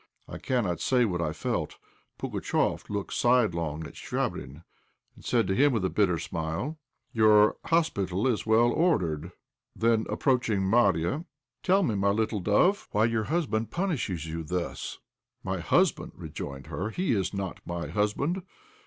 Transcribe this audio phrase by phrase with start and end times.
[0.27, 1.77] I cannot say what I felt.
[2.19, 4.63] Pugatchéf looked sidelong at Chvabrine,
[5.13, 6.79] and said to him with a bitter smile
[7.13, 9.31] "Your hospital is well ordered!"
[9.75, 11.25] Then, approaching Marya,
[11.61, 14.97] "Tell me, my little dove, why your husband punishes you thus?"
[15.43, 16.65] "My husband!" rejoined
[16.95, 18.41] she; "he is not my husband.